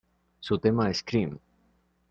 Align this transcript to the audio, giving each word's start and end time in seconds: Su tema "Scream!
Su 0.39 0.57
tema 0.57 0.91
"Scream! 0.91 1.37